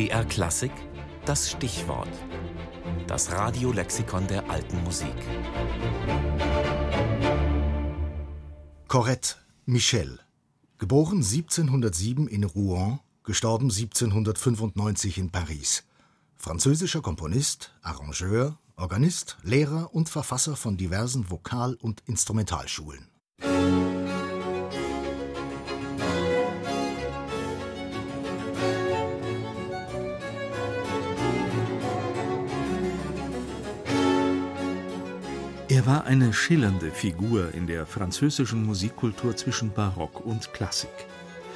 BR 0.00 0.24
Klassik, 0.24 0.72
das 1.26 1.50
Stichwort. 1.50 2.08
Das 3.06 3.32
Radiolexikon 3.32 4.26
der 4.28 4.48
alten 4.48 4.82
Musik. 4.82 5.14
Corette 8.88 9.34
Michel, 9.66 10.18
geboren 10.78 11.18
1707 11.18 12.28
in 12.28 12.44
Rouen, 12.44 13.00
gestorben 13.24 13.66
1795 13.66 15.18
in 15.18 15.28
Paris. 15.28 15.84
Französischer 16.34 17.02
Komponist, 17.02 17.74
Arrangeur, 17.82 18.58
Organist, 18.76 19.36
Lehrer 19.42 19.94
und 19.94 20.08
Verfasser 20.08 20.56
von 20.56 20.78
diversen 20.78 21.30
Vokal- 21.30 21.76
und 21.78 22.02
Instrumentalschulen. 22.06 23.06
Er 35.80 35.86
war 35.86 36.04
eine 36.04 36.34
schillernde 36.34 36.90
Figur 36.90 37.54
in 37.54 37.66
der 37.66 37.86
französischen 37.86 38.66
Musikkultur 38.66 39.34
zwischen 39.34 39.72
Barock 39.72 40.26
und 40.26 40.52
Klassik. 40.52 40.90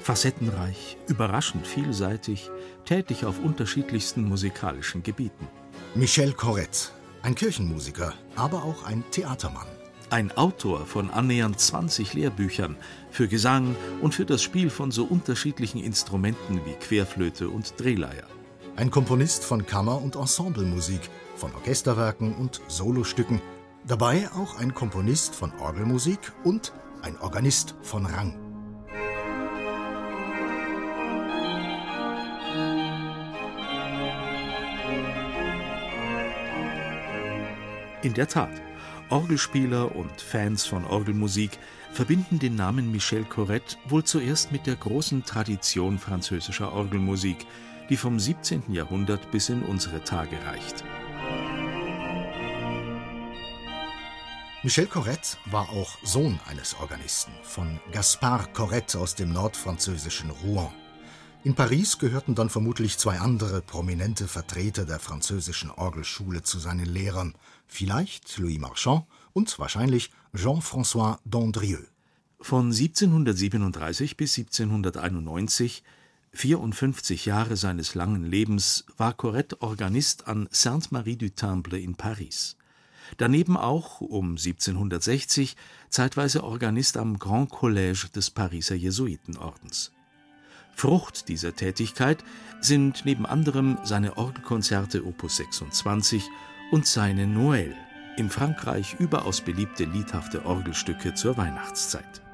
Facettenreich, 0.00 0.96
überraschend 1.06 1.66
vielseitig, 1.66 2.50
tätig 2.86 3.26
auf 3.26 3.38
unterschiedlichsten 3.38 4.24
musikalischen 4.24 5.02
Gebieten. 5.02 5.46
Michel 5.94 6.32
Corrette, 6.32 6.88
ein 7.20 7.34
Kirchenmusiker, 7.34 8.14
aber 8.36 8.64
auch 8.64 8.86
ein 8.86 9.04
Theatermann. 9.10 9.68
Ein 10.08 10.34
Autor 10.34 10.86
von 10.86 11.10
annähernd 11.10 11.60
20 11.60 12.14
Lehrbüchern 12.14 12.76
für 13.10 13.28
Gesang 13.28 13.76
und 14.00 14.14
für 14.14 14.24
das 14.24 14.42
Spiel 14.42 14.70
von 14.70 14.92
so 14.92 15.04
unterschiedlichen 15.04 15.84
Instrumenten 15.84 16.62
wie 16.64 16.72
Querflöte 16.72 17.50
und 17.50 17.74
Drehleier. 17.78 18.28
Ein 18.76 18.90
Komponist 18.90 19.44
von 19.44 19.66
Kammer- 19.66 20.00
und 20.00 20.16
Ensemblemusik, 20.16 21.10
von 21.34 21.54
Orchesterwerken 21.54 22.34
und 22.34 22.62
Solostücken, 22.66 23.42
dabei 23.86 24.28
auch 24.32 24.58
ein 24.58 24.74
Komponist 24.74 25.34
von 25.34 25.52
Orgelmusik 25.60 26.32
und 26.44 26.72
ein 27.02 27.16
Organist 27.18 27.76
von 27.82 28.04
Rang. 28.04 28.34
In 38.02 38.14
der 38.14 38.28
Tat, 38.28 38.50
Orgelspieler 39.08 39.94
und 39.94 40.20
Fans 40.20 40.64
von 40.64 40.84
Orgelmusik 40.84 41.58
verbinden 41.92 42.38
den 42.38 42.56
Namen 42.56 42.90
Michel 42.92 43.24
Corrette 43.24 43.76
wohl 43.88 44.04
zuerst 44.04 44.52
mit 44.52 44.66
der 44.66 44.76
großen 44.76 45.24
Tradition 45.24 45.98
französischer 45.98 46.72
Orgelmusik, 46.72 47.46
die 47.88 47.96
vom 47.96 48.18
17. 48.18 48.72
Jahrhundert 48.72 49.30
bis 49.30 49.48
in 49.48 49.62
unsere 49.62 50.02
Tage 50.02 50.36
reicht. 50.44 50.84
Michel 54.66 54.88
Corrette 54.88 55.36
war 55.44 55.70
auch 55.70 55.96
Sohn 56.02 56.40
eines 56.44 56.74
Organisten, 56.80 57.30
von 57.44 57.78
Gaspard 57.92 58.52
Corrette 58.52 58.98
aus 58.98 59.14
dem 59.14 59.32
nordfranzösischen 59.32 60.30
Rouen. 60.30 60.72
In 61.44 61.54
Paris 61.54 61.98
gehörten 61.98 62.34
dann 62.34 62.50
vermutlich 62.50 62.98
zwei 62.98 63.20
andere 63.20 63.62
prominente 63.62 64.26
Vertreter 64.26 64.84
der 64.84 64.98
französischen 64.98 65.70
Orgelschule 65.70 66.42
zu 66.42 66.58
seinen 66.58 66.86
Lehrern, 66.86 67.36
vielleicht 67.68 68.36
Louis 68.38 68.58
Marchand 68.58 69.04
und 69.32 69.56
wahrscheinlich 69.60 70.10
Jean-François 70.34 71.20
Dandrieux. 71.24 71.86
Von 72.40 72.72
1737 72.72 74.16
bis 74.16 74.36
1791, 74.36 75.84
54 76.32 77.24
Jahre 77.24 77.56
seines 77.56 77.94
langen 77.94 78.24
Lebens, 78.24 78.84
war 78.96 79.14
Corrette 79.14 79.62
Organist 79.62 80.26
an 80.26 80.48
Sainte-Marie 80.50 81.18
du 81.18 81.30
Temple 81.30 81.78
in 81.78 81.94
Paris. 81.94 82.56
Daneben 83.16 83.56
auch, 83.56 84.00
um 84.00 84.30
1760, 84.30 85.56
zeitweise 85.88 86.44
Organist 86.44 86.96
am 86.96 87.18
Grand 87.18 87.50
Collège 87.50 88.12
des 88.12 88.30
Pariser 88.30 88.74
Jesuitenordens. 88.74 89.92
Frucht 90.74 91.28
dieser 91.28 91.54
Tätigkeit 91.54 92.22
sind 92.60 93.04
neben 93.04 93.24
anderem 93.24 93.78
seine 93.82 94.18
Orgelkonzerte 94.18 95.06
Opus 95.06 95.36
26 95.38 96.22
und 96.70 96.86
seine 96.86 97.26
Noël, 97.26 97.74
in 98.16 98.28
Frankreich 98.30 98.96
überaus 98.98 99.40
beliebte 99.40 99.84
liedhafte 99.84 100.44
Orgelstücke 100.44 101.14
zur 101.14 101.36
Weihnachtszeit. 101.36 102.25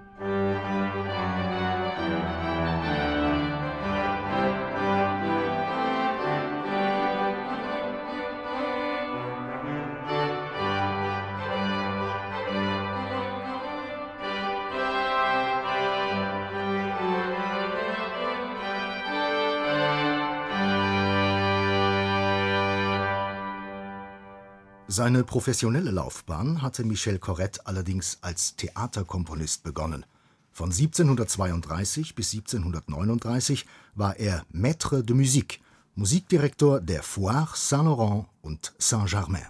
Seine 24.95 25.25
professionelle 25.25 25.91
Laufbahn 25.91 26.61
hatte 26.61 26.85
Michel 26.85 27.19
Corrette 27.19 27.67
allerdings 27.67 28.19
als 28.21 28.57
Theaterkomponist 28.57 29.63
begonnen. 29.63 30.05
Von 30.51 30.67
1732 30.67 32.15
bis 32.15 32.35
1739 32.35 33.65
war 33.95 34.19
er 34.19 34.45
Maître 34.53 35.03
de 35.03 35.17
musique, 35.17 35.61
Musikdirektor 35.95 36.83
der 36.83 37.03
Foire 37.03 37.53
Saint-Laurent 37.55 38.27
und 38.43 38.75
Saint-Germain. 38.77 39.47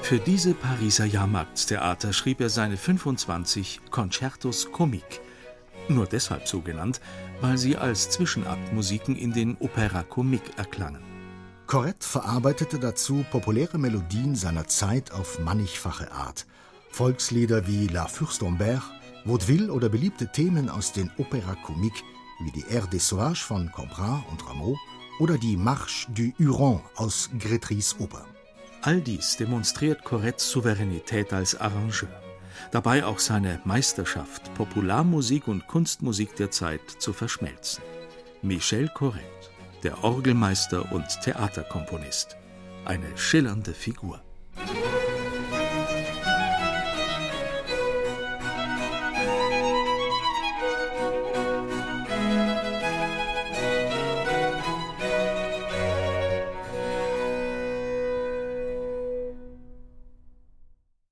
Für 0.00 0.18
diese 0.18 0.54
Pariser 0.54 1.04
Jahrmarktstheater 1.04 2.14
schrieb 2.14 2.40
er 2.40 2.48
seine 2.48 2.78
25 2.78 3.82
Concertos 3.90 4.72
Comiques, 4.72 5.20
nur 5.90 6.06
deshalb 6.06 6.48
so 6.48 6.60
genannt, 6.60 7.00
weil 7.40 7.58
sie 7.58 7.76
als 7.76 8.10
Zwischenaktmusiken 8.10 9.16
in 9.16 9.32
den 9.32 9.56
Opéra 9.58 10.02
Comique 10.02 10.56
erklangen. 10.56 11.02
Corrette 11.66 12.06
verarbeitete 12.06 12.78
dazu 12.78 13.24
populäre 13.30 13.78
Melodien 13.78 14.34
seiner 14.34 14.66
Zeit 14.66 15.12
auf 15.12 15.38
mannigfache 15.38 16.10
Art. 16.12 16.46
Volkslieder 16.90 17.66
wie 17.66 17.86
La 17.88 18.06
Fürstenberg, 18.06 18.82
Vaudeville 19.24 19.70
oder 19.70 19.88
beliebte 19.88 20.32
Themen 20.32 20.70
aus 20.70 20.92
den 20.92 21.10
Opéra 21.18 21.54
Comique 21.62 22.02
wie 22.40 22.52
die 22.52 22.64
Air 22.70 22.86
des 22.86 23.08
Sauvages 23.08 23.40
von 23.40 23.70
Comprat 23.72 24.22
und 24.30 24.48
Rameau 24.48 24.76
oder 25.18 25.36
die 25.36 25.56
Marche 25.56 26.06
du 26.12 26.32
Huron 26.38 26.80
aus 26.94 27.28
Grétrys 27.38 27.98
Oper. 27.98 28.24
All 28.82 29.00
dies 29.00 29.36
demonstriert 29.36 30.04
Correttes 30.04 30.50
Souveränität 30.50 31.32
als 31.32 31.60
Arrangeur. 31.60 32.08
Dabei 32.70 33.04
auch 33.04 33.18
seine 33.18 33.60
Meisterschaft, 33.64 34.52
Popularmusik 34.54 35.48
und 35.48 35.66
Kunstmusik 35.66 36.36
der 36.36 36.50
Zeit 36.50 36.80
zu 36.98 37.12
verschmelzen. 37.12 37.82
Michel 38.42 38.88
Corrette, 38.88 39.24
der 39.82 40.04
Orgelmeister 40.04 40.92
und 40.92 41.06
Theaterkomponist. 41.22 42.36
Eine 42.84 43.16
schillernde 43.16 43.74
Figur. 43.74 44.22